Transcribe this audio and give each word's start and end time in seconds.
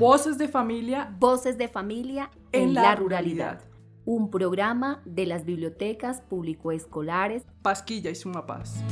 Voces 0.00 0.38
de 0.38 0.48
familia. 0.48 1.14
Voces 1.18 1.58
de 1.58 1.68
familia 1.68 2.30
en, 2.52 2.72
la, 2.72 2.96
ruralidad. 2.96 3.60
Un 4.06 4.30
programa 4.30 5.02
de 5.04 5.26
las 5.26 5.44
bibliotecas 5.44 6.22
público-escolares 6.22 7.44
Pasquilla 7.60 8.08
y 8.08 8.14
Sumapaz. 8.14 8.82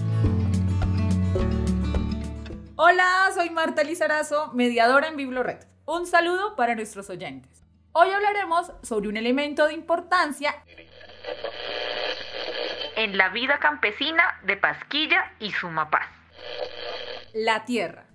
Hola, 2.76 3.30
soy 3.34 3.48
Marta 3.48 3.84
Lizarazo, 3.84 4.52
mediadora 4.52 5.08
en 5.08 5.16
Biblored. 5.16 5.60
Un 5.86 6.06
saludo 6.06 6.54
para 6.56 6.74
nuestros 6.74 7.08
oyentes. 7.08 7.64
Hoy 7.92 8.10
hablaremos 8.10 8.70
sobre 8.82 9.08
un 9.08 9.16
elemento 9.16 9.66
de 9.66 9.72
importancia 9.72 10.62
en 12.96 13.16
la 13.16 13.30
vida 13.30 13.58
campesina 13.60 14.24
de 14.44 14.58
Pasquilla 14.58 15.32
y 15.40 15.52
Sumapaz. 15.52 16.06
La 17.32 17.64
tierra. 17.64 18.07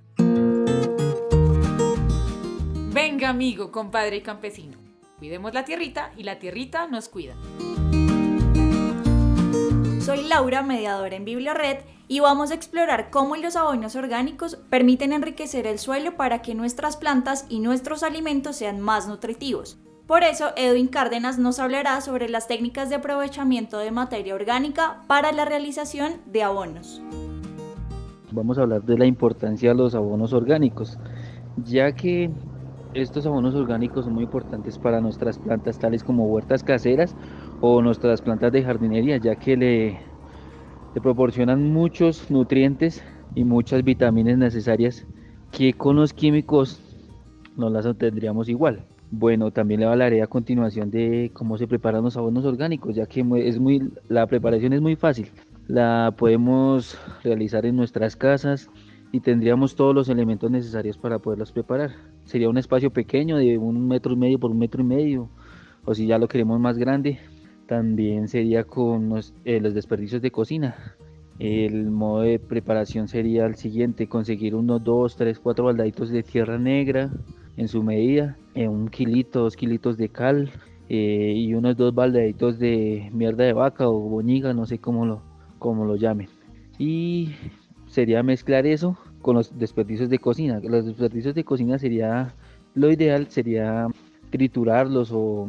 Venga 2.94 3.30
amigo, 3.30 3.72
compadre 3.72 4.18
y 4.18 4.22
campesino. 4.22 4.78
Cuidemos 5.18 5.52
la 5.56 5.66
tierrita 5.66 6.12
y 6.16 6.22
la 6.22 6.38
tierrita 6.38 6.86
nos 6.86 7.10
cuida. 7.10 7.34
Soy 10.00 10.28
Laura, 10.28 10.62
mediadora 10.62 11.16
en 11.16 11.26
Bibliored, 11.26 11.78
y 12.08 12.20
vamos 12.20 12.52
a 12.52 12.54
explorar 12.54 13.10
cómo 13.10 13.36
los 13.36 13.56
abonos 13.56 13.96
orgánicos 13.96 14.58
permiten 14.70 15.12
enriquecer 15.12 15.66
el 15.66 15.80
suelo 15.80 16.16
para 16.18 16.44
que 16.44 16.54
nuestras 16.54 16.96
plantas 16.96 17.48
y 17.50 17.62
nuestros 17.62 18.04
alimentos 18.04 18.58
sean 18.58 18.80
más 18.80 19.08
nutritivos. 19.08 19.80
Por 20.06 20.22
eso, 20.22 20.52
Edwin 20.56 20.88
Cárdenas 20.88 21.40
nos 21.40 21.58
hablará 21.58 22.00
sobre 22.02 22.30
las 22.30 22.48
técnicas 22.48 22.90
de 22.90 22.98
aprovechamiento 22.98 23.80
de 23.80 23.90
materia 23.90 24.36
orgánica 24.36 25.02
para 25.08 25.32
la 25.32 25.46
realización 25.46 26.18
de 26.28 26.44
abonos. 26.44 27.02
Vamos 28.32 28.60
a 28.60 28.62
hablar 28.62 28.84
de 28.84 29.00
la 29.00 29.08
importancia 29.08 29.70
de 29.70 29.76
los 29.76 29.96
abonos 29.96 30.32
orgánicos, 30.32 31.00
ya 31.58 31.92
que 31.94 32.30
estos 32.94 33.26
abonos 33.26 33.56
orgánicos 33.56 34.06
son 34.06 34.14
muy 34.14 34.24
importantes 34.24 34.78
para 34.78 35.02
nuestras 35.02 35.38
plantas 35.38 35.80
tales 35.80 36.04
como 36.04 36.26
huertas 36.28 36.64
caseras 36.64 37.16
o 37.62 37.82
nuestras 37.82 38.22
plantas 38.22 38.52
de 38.52 38.64
jardinería, 38.64 39.18
ya 39.18 39.36
que 39.36 39.58
le, 39.58 40.00
proporcionan 41.02 41.72
muchos 41.72 42.30
nutrientes 42.30 43.04
y 43.36 43.44
muchas 43.44 43.84
vitaminas 43.84 44.38
necesarias 44.38 45.08
que 45.52 45.74
con 45.74 45.96
los 45.96 46.14
químicos 46.14 46.82
no 47.58 47.70
las 47.70 47.86
obtendríamos 47.86 48.50
igual. 48.50 48.86
Bueno, 49.12 49.52
también 49.52 49.80
le 49.80 49.86
hablaré 49.86 50.22
a 50.22 50.28
continuación 50.28 50.90
de 50.90 51.32
cómo 51.34 51.58
se 51.58 51.68
preparan 51.68 52.04
los 52.04 52.18
abonos 52.18 52.46
orgánicos, 52.46 52.96
ya 52.96 53.06
que 53.06 53.24
es 53.46 53.60
muy, 53.60 53.92
la 54.10 54.26
preparación 54.26 54.74
es 54.74 54.82
muy 54.82 54.96
fácil. 54.96 55.30
La 55.68 56.14
podemos 56.18 56.98
realizar 57.24 57.66
en 57.66 57.76
nuestras 57.76 58.16
casas 58.16 58.70
y 59.12 59.20
tendríamos 59.20 59.76
todos 59.76 59.94
los 59.94 60.10
elementos 60.10 60.50
necesarios 60.50 60.98
para 60.98 61.20
poderlos 61.20 61.52
preparar. 61.52 61.92
Sería 62.26 62.50
un 62.50 62.58
espacio 62.58 62.92
pequeño 62.92 63.38
de 63.38 63.58
un 63.58 63.88
metro 63.88 64.14
y 64.14 64.18
medio 64.18 64.40
por 64.40 64.52
un 64.52 64.60
metro 64.60 64.82
y 64.82 64.86
medio, 64.86 65.30
o 65.86 65.94
si 65.94 66.08
ya 66.08 66.18
lo 66.18 66.28
queremos 66.28 66.60
más 66.60 66.78
grande, 66.78 67.20
también 67.68 68.28
sería 68.28 68.64
con 68.64 69.10
los, 69.10 69.34
eh, 69.46 69.60
los 69.60 69.74
desperdicios 69.74 70.22
de 70.22 70.32
cocina. 70.32 70.76
El 71.40 71.90
modo 71.90 72.22
de 72.22 72.40
preparación 72.40 73.08
sería 73.08 73.46
el 73.46 73.56
siguiente, 73.56 74.08
conseguir 74.08 74.56
unos 74.56 74.84
2, 74.84 75.16
3, 75.16 75.40
4 75.40 75.66
baldaditos 75.66 76.10
de 76.10 76.24
tierra 76.24 76.58
negra, 76.58 77.12
en 77.58 77.68
su 77.68 77.84
medida, 77.84 78.38
en 78.56 78.70
un 78.70 78.88
kilito, 78.88 79.42
dos 79.42 79.56
kilitos 79.56 79.98
de 79.98 80.10
cal 80.10 80.52
eh, 80.90 81.34
y 81.36 81.54
unos 81.54 81.78
dos 81.78 81.94
baldaditos 81.94 82.60
de 82.60 83.10
mierda 83.14 83.44
de 83.44 83.54
vaca 83.54 83.88
o 83.88 84.00
boñiga, 84.00 84.54
no 84.54 84.66
sé 84.66 84.80
cómo 84.80 85.06
lo, 85.06 85.22
cómo 85.60 85.86
lo 85.86 85.96
llamen. 85.96 86.30
Y 86.80 87.32
sería 87.88 88.24
mezclar 88.24 88.66
eso 88.66 88.98
con 89.24 89.36
los 89.36 89.58
desperdicios 89.58 90.10
de 90.10 90.20
cocina. 90.20 90.60
Los 90.62 90.86
desperdicios 90.86 91.34
de 91.34 91.44
cocina 91.44 91.80
sería, 91.80 92.36
lo 92.76 92.92
ideal 92.92 93.28
sería 93.30 93.88
triturarlos 94.30 95.10
o 95.12 95.48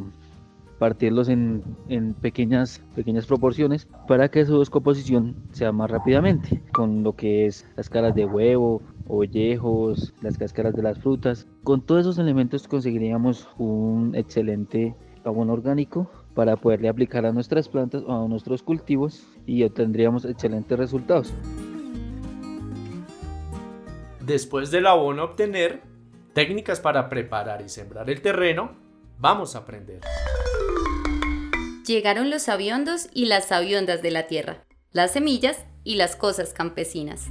partirlos 0.79 1.29
en, 1.29 1.63
en, 1.89 2.15
pequeñas, 2.15 2.81
pequeñas 2.95 3.27
proporciones 3.27 3.87
para 4.09 4.31
que 4.31 4.47
su 4.47 4.59
descomposición 4.59 5.35
sea 5.53 5.73
más 5.73 5.91
rápidamente, 5.91 6.63
con 6.73 7.03
lo 7.03 7.15
que 7.15 7.47
es 7.47 7.67
las 7.77 7.91
caras 7.91 8.15
de 8.15 8.25
huevo, 8.25 8.81
ollejos, 9.07 10.15
las 10.23 10.39
cáscaras 10.39 10.75
de 10.75 10.83
las 10.83 10.99
frutas. 10.99 11.47
Con 11.63 11.83
todos 11.83 12.03
esos 12.03 12.19
elementos 12.19 12.69
conseguiríamos 12.69 13.49
un 13.59 14.15
excelente 14.15 14.95
abono 15.25 15.53
orgánico 15.53 16.11
para 16.35 16.57
poderle 16.57 16.89
aplicar 16.89 17.27
a 17.27 17.33
nuestras 17.33 17.69
plantas 17.69 18.03
o 18.07 18.25
a 18.25 18.29
nuestros 18.29 18.63
cultivos 18.63 19.27
y 19.47 19.63
obtendríamos 19.65 20.25
excelentes 20.25 20.79
resultados. 20.79 21.35
Después 24.27 24.71
del 24.71 24.87
abono 24.87 25.23
obtener 25.23 25.83
técnicas 26.33 26.81
para 26.81 27.11
preparar 27.11 27.61
y 27.61 27.69
sembrar 27.69 28.09
el 28.09 28.23
terreno, 28.23 28.75
vamos 29.19 29.55
a 29.55 29.59
aprender. 29.59 30.01
Llegaron 31.87 32.31
los 32.31 32.45
sabiondos 32.45 33.11
y 33.13 33.27
las 33.27 33.49
sabiondas 33.49 34.01
de 34.01 34.11
la 34.11 34.27
tierra, 34.27 34.65
las 34.93 35.13
semillas 35.13 35.67
y 35.83 35.97
las 35.97 36.17
cosas 36.17 36.55
campesinas. 36.55 37.27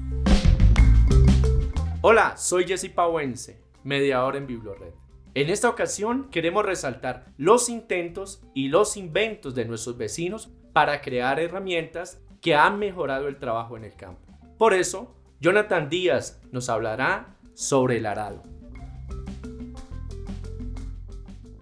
Hola, 2.02 2.38
soy 2.38 2.68
Jesse 2.68 2.92
Pauense, 2.92 3.60
mediador 3.84 4.36
en 4.36 4.46
Biblored. 4.46 4.94
En 5.34 5.50
esta 5.50 5.70
ocasión 5.70 6.30
queremos 6.30 6.64
resaltar 6.64 7.26
los 7.38 7.70
intentos 7.70 8.44
y 8.54 8.68
los 8.68 8.98
inventos 8.98 9.56
de 9.56 9.66
nuestros 9.66 9.98
vecinos 9.98 10.52
para 10.74 11.02
crear 11.02 11.40
herramientas 11.40 12.22
que 12.40 12.54
han 12.54 12.78
mejorado 12.78 13.28
el 13.28 13.40
trabajo 13.40 13.78
en 13.78 13.84
el 13.84 13.96
campo. 13.96 14.32
Por 14.60 14.76
eso, 14.76 15.16
Jonathan 15.44 15.90
Díaz 15.90 16.40
nos 16.54 16.70
hablará 16.70 17.36
sobre 17.54 17.98
el 17.98 18.06
arado. 18.06 18.44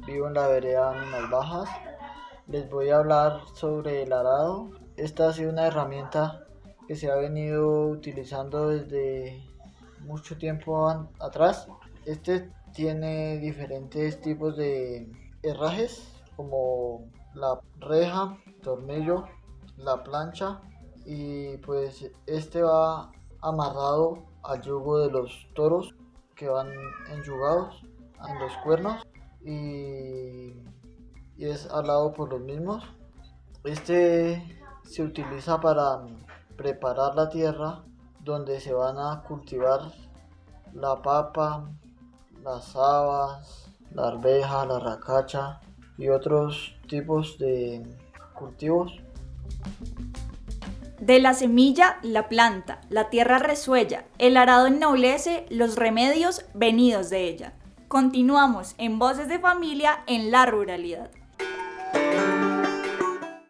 Vivo 0.06 0.28
en 0.28 0.36
la 0.36 0.48
vereda 0.48 0.92
Minas 0.92 1.32
Bajas. 1.32 1.70
Les 2.46 2.70
voy 2.70 2.92
a 2.92 2.98
hablar 2.98 3.42
sobre 3.56 4.04
el 4.04 4.14
arado. 4.14 4.70
Esta 4.98 5.30
ha 5.30 5.34
sido 5.34 5.50
una 5.50 5.66
herramienta 5.66 6.46
que 6.88 6.96
se 6.96 7.10
ha 7.10 7.16
venido 7.16 7.88
utilizando 7.88 8.68
desde 8.68 9.44
mucho 10.02 10.38
tiempo 10.38 10.88
atrás. 11.20 11.68
Este 12.06 12.52
tiene 12.76 13.40
diferentes 13.40 14.22
tipos 14.22 14.58
de 14.58 15.12
herrajes 15.42 16.22
como 16.36 17.10
la 17.34 17.60
reja, 17.80 18.38
tornillo, 18.62 19.26
la 19.78 20.04
plancha 20.04 20.62
y 21.04 21.58
pues 21.58 22.12
este 22.28 22.62
va 22.62 23.12
amarrado 23.42 24.20
al 24.44 24.62
yugo 24.62 25.00
de 25.00 25.12
los 25.12 25.48
toros 25.54 25.94
que 26.36 26.48
van 26.48 26.70
enyugados 27.10 27.84
en 28.28 28.40
los 28.40 28.52
cuernos 28.64 29.04
y, 29.44 30.54
y 31.38 31.46
es 31.46 31.70
alado 31.72 32.14
por 32.14 32.30
los 32.30 32.42
mismos. 32.42 32.84
Este 33.64 34.60
se 34.84 35.04
utiliza 35.04 35.60
para 35.60 36.02
preparar 36.56 37.16
la 37.16 37.30
tierra 37.30 37.84
donde 38.20 38.60
se 38.60 38.74
van 38.74 38.98
a 38.98 39.24
cultivar 39.24 39.92
la 40.74 41.02
papa, 41.02 41.70
las 42.44 42.76
habas, 42.76 43.70
la 43.94 44.08
arveja, 44.08 44.66
la 44.66 44.80
racacha 44.80 45.60
y 45.98 46.10
otros 46.10 46.76
tipos 46.88 47.38
de 47.38 47.84
cultivos. 48.34 48.92
De 51.12 51.20
la 51.20 51.34
semilla, 51.34 52.00
la 52.04 52.30
planta, 52.30 52.80
la 52.88 53.10
tierra 53.10 53.38
resuella, 53.38 54.06
el 54.18 54.38
arado 54.38 54.68
ennoblece 54.68 55.46
los 55.50 55.76
remedios 55.76 56.46
venidos 56.54 57.10
de 57.10 57.26
ella. 57.28 57.54
Continuamos 57.90 58.76
en 58.78 58.98
Voces 58.98 59.28
de 59.28 59.38
Familia 59.38 60.06
en 60.08 60.32
la 60.32 60.46
Ruralidad. 60.46 61.12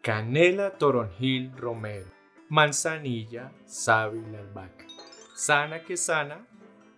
Canela 0.00 0.72
Toronjil 0.72 1.56
Romero 1.56 2.10
manzanilla, 2.48 3.52
sábila 3.64 4.40
albahaca. 4.40 4.84
Sana 5.36 5.84
que 5.84 5.96
sana, 5.96 6.44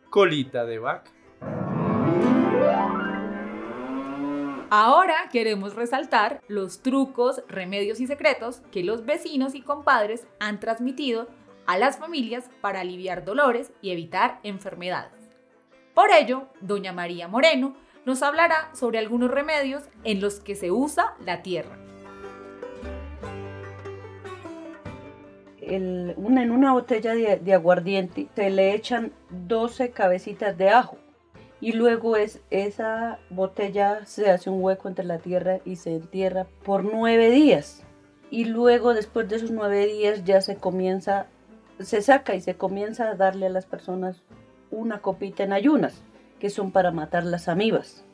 colita 0.09 0.65
de 0.65 0.79
vaca. 0.79 1.11
Ahora 4.77 5.29
queremos 5.31 5.77
resaltar 5.77 6.41
los 6.49 6.83
trucos, 6.83 7.45
remedios 7.47 8.01
y 8.01 8.09
secretos 8.09 8.61
que 8.73 8.83
los 8.83 9.07
vecinos 9.07 9.55
y 9.55 9.61
compadres 9.61 10.27
han 10.41 10.59
transmitido 10.59 11.29
a 11.65 11.79
las 11.79 11.99
familias 11.99 12.51
para 12.61 12.81
aliviar 12.81 13.25
dolores 13.25 13.71
y 13.83 13.93
evitar 13.93 14.41
enfermedades. 14.43 15.13
Por 15.95 16.11
ello, 16.11 16.49
doña 16.61 16.93
María 16.93 17.29
Moreno 17.29 17.77
nos 18.05 18.25
hablará 18.25 18.75
sobre 18.75 18.99
algunos 18.99 19.31
remedios 19.31 19.85
en 20.03 20.21
los 20.21 20.41
que 20.41 20.57
se 20.57 20.73
usa 20.73 21.15
la 21.25 21.43
tierra. 21.43 21.79
en 25.61 26.51
una 26.51 26.73
botella 26.73 27.15
de, 27.15 27.55
aguardiente 27.55 28.29
se 28.35 28.51
le 28.51 28.75
echan 28.75 29.13
12 29.31 29.93
cabecitas 29.93 30.59
de 30.59 30.71
ajo 30.71 30.99
y 31.65 31.73
luego 31.73 32.15
es, 32.17 32.43
esa 32.51 33.19
botella 33.31 34.05
se 34.05 34.29
hace 34.29 34.51
un 34.51 34.63
hueco 34.63 34.87
entre 34.87 35.07
la 35.07 35.17
tierra 35.17 35.61
y 35.65 35.77
se 35.77 35.95
entierra 35.95 36.47
por 36.63 36.85
nueve 36.85 37.31
días. 37.31 37.83
Y 38.31 38.45
luego 38.45 38.93
después 38.93 39.31
de 39.31 39.37
esos 39.37 39.51
nueve 39.51 39.87
días 39.87 40.25
ya 40.25 40.43
se 40.43 40.57
comienza, 40.57 41.27
se 41.81 42.03
saca 42.03 42.35
y 42.35 42.43
se 42.43 42.57
comienza 42.57 43.09
a 43.09 43.15
darle 43.15 43.47
a 43.47 43.49
las 43.49 43.65
personas 43.65 44.21
una 44.71 45.01
copita 45.01 45.43
en 45.43 45.55
ayunas. 45.55 46.03
que 46.39 46.51
son 46.51 46.71
para 46.71 46.91
matar 46.91 47.25
las 47.25 47.49
amibas. 47.49 48.05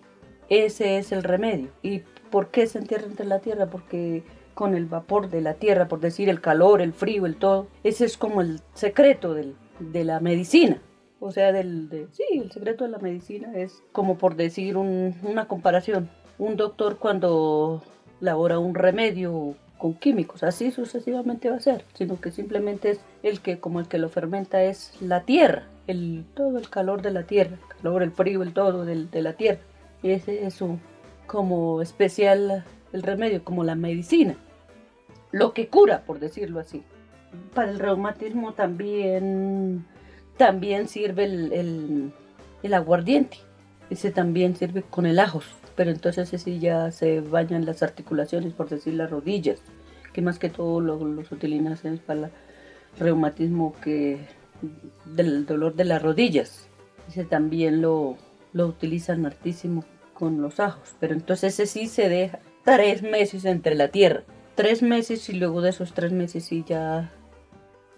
Ese 0.49 0.99
es 0.99 1.11
el 1.11 1.25
remedio. 1.25 1.70
¿Y 1.82 2.05
por 2.31 2.52
qué 2.52 2.69
se 2.69 2.79
entierra 2.79 3.06
entre 3.06 3.26
la 3.26 3.41
tierra? 3.41 3.67
Porque 3.67 4.23
con 4.55 4.76
el 4.76 4.87
vapor 4.87 5.29
de 5.29 5.41
la 5.41 5.55
tierra, 5.55 5.88
por 5.88 5.99
decir 5.99 6.29
el 6.29 6.41
calor, 6.41 6.81
el 6.81 6.93
frío, 6.93 7.26
el 7.26 7.35
todo, 7.35 7.67
ese 7.82 8.05
es 8.05 8.17
como 8.17 8.43
el 8.43 8.61
secreto 8.75 9.35
de 9.35 10.05
la 10.05 10.20
medicina. 10.20 10.81
O 11.20 11.32
sea, 11.32 11.52
del, 11.52 12.08
sí, 12.12 12.25
el 12.32 12.50
secreto 12.50 12.84
de 12.84 12.90
la 12.90 12.99
medicina 12.99 13.52
es 13.55 13.82
como 13.93 14.17
por 14.17 14.37
decir 14.37 14.76
una 14.78 15.46
comparación. 15.46 16.08
Un 16.38 16.56
doctor 16.56 16.96
cuando 16.96 17.82
labora 18.20 18.58
un 18.58 18.75
remedio 18.75 19.55
con 19.76 19.94
químicos, 19.94 20.43
así 20.43 20.70
sucesivamente 20.70 21.50
va 21.50 21.56
a 21.56 21.61
ser, 21.61 21.84
sino 21.94 22.20
que 22.20 22.31
simplemente 22.31 22.90
es 22.90 23.00
el 23.22 23.40
que 23.40 23.61
como 23.61 23.81
el 23.81 23.88
que 23.88 23.99
lo 23.99 24.08
fermenta 24.08 24.62
es 24.62 24.93
la 25.00 25.22
tierra, 25.22 25.64
el, 25.87 26.25
todo 26.34 26.58
el 26.58 26.69
calor 26.69 27.02
de 27.02 27.11
la 27.11 27.25
tierra, 27.25 27.56
el 27.56 27.76
calor, 27.76 28.02
el 28.02 28.12
frío, 28.12 28.43
el 28.43 28.52
todo 28.52 28.84
de 28.84 29.23
la 29.23 29.32
tierra. 29.34 29.61
Y 30.02 30.11
ese 30.11 30.46
es 30.46 30.62
un, 30.62 30.81
como 31.26 31.82
especial 31.82 32.64
el 32.93 33.02
remedio, 33.02 33.44
como 33.44 33.62
la 33.62 33.75
medicina, 33.75 34.37
lo 35.32 35.52
que 35.52 35.69
cura, 35.69 36.02
por 36.06 36.19
decirlo 36.19 36.61
así. 36.61 36.82
Para 37.55 37.70
el 37.70 37.78
reumatismo 37.78 38.55
también, 38.55 39.87
también 40.40 40.88
sirve 40.88 41.25
el, 41.25 42.12
el, 42.62 42.75
aguardiente, 42.75 43.37
ese 43.90 44.10
también 44.10 44.56
sirve 44.56 44.81
con 44.82 45.04
el 45.04 45.19
ajos 45.19 45.44
pero 45.76 45.90
entonces 45.90 46.32
ese 46.32 46.58
ya 46.58 46.90
se 46.90 47.20
bañan 47.20 47.64
las 47.64 47.82
articulaciones, 47.82 48.52
por 48.52 48.69
decir 48.69 48.94
las 48.94 49.10
rodillas, 49.10 49.60
que 50.12 50.22
más 50.22 50.38
que 50.38 50.50
todo 50.50 50.81
los 50.81 51.32
utilizan 51.32 51.98
para 52.04 52.20
el 52.26 52.31
reumatismo 52.98 53.75
que 53.82 54.19
del 55.06 55.46
dolor 55.46 55.75
de 55.75 55.84
las 55.84 56.02
rodillas. 56.02 56.69
Ese 57.08 57.25
también 57.25 57.81
lo, 57.81 58.19
lo 58.52 58.66
utilizan 58.66 59.25
hartísimo 59.25 59.84
con 60.12 60.42
los 60.42 60.60
ajos, 60.60 60.94
pero 61.00 61.14
entonces 61.14 61.58
ese 61.58 61.66
sí 61.66 61.87
se 61.87 62.08
deja 62.10 62.40
tres 62.64 63.02
meses 63.02 63.46
entre 63.46 63.75
la 63.75 63.88
tierra, 63.88 64.22
tres 64.56 64.82
meses 64.82 65.31
y 65.31 65.34
luego 65.34 65.62
de 65.62 65.70
esos 65.70 65.94
tres 65.94 66.12
meses 66.12 66.44
sí 66.44 66.62
ya 66.66 67.10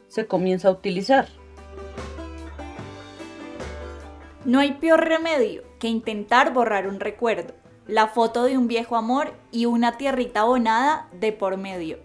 se 0.08 0.26
comienza 0.26 0.68
a 0.68 0.72
utilizar. 0.72 1.26
No 4.44 4.58
hay 4.58 4.72
peor 4.72 5.04
remedio 5.04 5.62
que 5.78 5.86
intentar 5.86 6.52
borrar 6.52 6.88
un 6.88 6.98
recuerdo 6.98 7.54
la 7.86 8.08
foto 8.08 8.44
de 8.44 8.56
un 8.56 8.68
viejo 8.68 8.96
amor 8.96 9.32
y 9.50 9.66
una 9.66 9.96
tierrita 9.96 10.40
abonada 10.40 11.08
de 11.12 11.32
por 11.32 11.56
medio. 11.56 11.98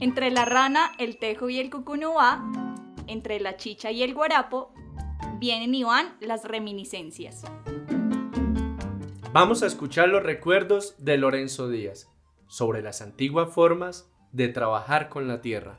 Entre 0.00 0.30
la 0.30 0.44
rana, 0.44 0.92
el 0.98 1.18
tejo 1.18 1.48
y 1.48 1.58
el 1.58 1.70
cucunúa, 1.70 2.44
entre 3.06 3.40
la 3.40 3.56
chicha 3.56 3.90
y 3.90 4.02
el 4.02 4.14
guarapo, 4.14 4.72
vienen 5.38 5.74
y 5.74 5.84
van 5.84 6.16
las 6.20 6.44
reminiscencias. 6.44 7.44
Vamos 9.32 9.62
a 9.62 9.66
escuchar 9.66 10.08
los 10.08 10.22
recuerdos 10.22 10.94
de 10.98 11.16
Lorenzo 11.16 11.68
Díaz 11.68 12.10
sobre 12.46 12.82
las 12.82 13.00
antiguas 13.00 13.52
formas 13.52 14.10
de 14.32 14.48
trabajar 14.48 15.08
con 15.08 15.28
la 15.28 15.40
tierra. 15.40 15.78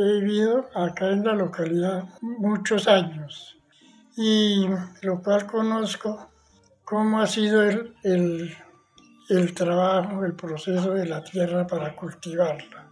He 0.00 0.20
vivido 0.20 0.70
acá 0.74 1.08
en 1.10 1.24
la 1.24 1.34
localidad 1.34 2.08
muchos 2.22 2.88
años 2.88 3.58
y 4.16 4.66
lo 5.02 5.22
cual 5.22 5.46
conozco 5.46 6.30
cómo 6.84 7.20
ha 7.20 7.26
sido 7.26 7.62
el, 7.62 7.94
el, 9.28 9.54
trabajo, 9.54 10.24
el 10.24 10.32
proceso 10.32 10.94
de 10.94 11.04
la 11.04 11.22
tierra 11.22 11.66
para 11.66 11.94
cultivarla. 11.94 12.88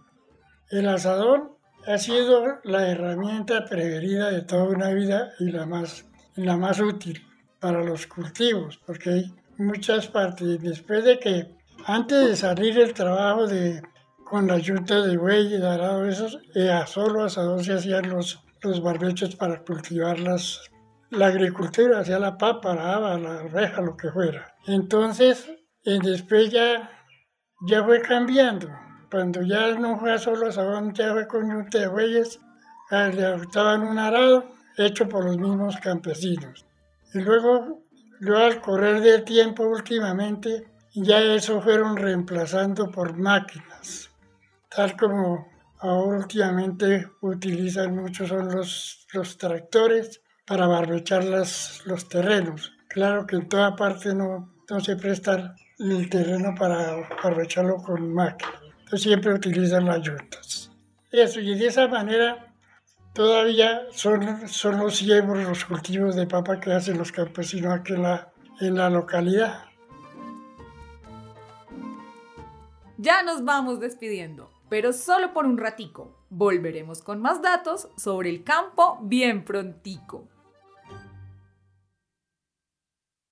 El 0.69 0.87
asadón 0.87 1.49
ha 1.87 1.97
sido 1.97 2.59
la 2.63 2.87
herramienta 2.87 3.65
preferida 3.65 4.29
de 4.29 4.43
toda 4.43 4.65
una 4.65 4.89
vida 4.89 5.31
y 5.39 5.49
la 5.49 5.65
más, 5.65 6.05
la 6.35 6.57
más 6.57 6.79
útil 6.79 7.25
para 7.59 7.83
los 7.83 8.05
cultivos, 8.05 8.79
porque 8.85 9.09
hay 9.09 9.35
muchas 9.57 10.07
partes. 10.07 10.61
Después 10.61 11.03
de 11.03 11.17
que, 11.17 11.55
antes 11.87 12.27
de 12.27 12.35
salir 12.35 12.77
el 12.77 12.93
trabajo 12.93 13.47
de, 13.47 13.81
con 14.29 14.47
la 14.47 14.57
yunta 14.57 15.01
de 15.01 15.17
buey 15.17 15.55
y 15.55 15.61
arado, 15.61 16.05
esos, 16.05 16.39
eh, 16.55 16.71
a 16.71 16.85
solo 16.85 17.23
asadón 17.23 17.63
se 17.63 17.73
hacían 17.73 18.09
los, 18.09 18.39
los 18.61 18.81
barbechos 18.81 19.35
para 19.35 19.63
cultivar 19.63 20.19
las, 20.19 20.61
la 21.09 21.27
agricultura, 21.27 21.99
hacía 21.99 22.19
la 22.19 22.37
papa, 22.37 22.75
la 22.75 22.93
haba, 22.93 23.17
la 23.17 23.43
reja, 23.43 23.81
lo 23.81 23.97
que 23.97 24.11
fuera. 24.11 24.55
Entonces, 24.67 25.49
eh, 25.83 25.99
después 26.01 26.51
ya, 26.51 26.89
ya 27.67 27.83
fue 27.83 28.01
cambiando. 28.01 28.69
Cuando 29.09 29.41
ya 29.41 29.73
no 29.73 29.97
fue 29.99 30.19
solo 30.19 30.51
sabón, 30.51 30.93
ya 30.93 31.13
fue 31.13 31.27
con 31.27 31.67
de 31.69 31.87
bueyes, 31.87 32.39
le 32.91 33.25
adoptaban 33.25 33.81
un 33.81 33.97
arado 33.97 34.51
hecho 34.77 35.09
por 35.09 35.25
los 35.25 35.37
mismos 35.37 35.77
campesinos. 35.77 36.65
Y 37.13 37.19
luego, 37.19 37.83
luego 38.19 38.45
al 38.45 38.61
correr 38.61 39.01
del 39.01 39.23
tiempo 39.23 39.63
últimamente, 39.63 40.67
ya 40.93 41.19
eso 41.21 41.61
fueron 41.61 41.97
reemplazando 41.97 42.91
por 42.91 43.17
máquinas, 43.17 44.08
tal 44.69 44.95
como 44.97 45.47
ahora 45.79 46.19
últimamente 46.19 47.07
utilizan 47.21 47.95
mucho 47.95 48.27
son 48.27 48.53
los, 48.53 49.07
los 49.13 49.37
tractores 49.37 50.21
para 50.45 50.67
barbechar 50.67 51.23
los 51.23 52.09
terrenos. 52.09 52.73
Claro 52.87 53.27
que 53.27 53.35
en 53.35 53.47
toda 53.47 53.75
parte 53.75 54.15
no, 54.15 54.53
no 54.69 54.79
se 54.79 54.95
presta 54.95 55.55
el 55.77 56.09
terreno 56.09 56.53
para 56.57 57.07
barbecharlo 57.23 57.77
con 57.77 58.13
máquina. 58.13 58.51
Entonces 58.79 59.01
siempre 59.01 59.33
utilizan 59.33 59.85
las 59.85 60.01
yuntas. 60.01 60.71
Eso, 61.11 61.39
y 61.39 61.57
de 61.57 61.67
esa 61.67 61.87
manera 61.87 62.53
todavía 63.13 63.81
son, 63.91 64.47
son 64.47 64.77
los 64.79 64.97
siembros, 64.97 65.43
los 65.43 65.65
cultivos 65.65 66.15
de 66.15 66.27
papa 66.27 66.59
que 66.59 66.73
hacen 66.73 66.97
los 66.97 67.11
campesinos 67.11 67.73
aquí 67.73 67.93
en 67.93 68.03
la, 68.03 68.31
en 68.59 68.75
la 68.75 68.89
localidad. 68.89 69.65
Ya 72.97 73.23
nos 73.23 73.45
vamos 73.45 73.79
despidiendo, 73.79 74.51
pero 74.69 74.93
solo 74.93 75.33
por 75.33 75.45
un 75.45 75.57
ratico. 75.57 76.15
Volveremos 76.29 77.01
con 77.01 77.21
más 77.21 77.41
datos 77.41 77.89
sobre 77.97 78.29
el 78.29 78.43
campo 78.43 78.99
bien 79.01 79.43
prontico. 79.43 80.27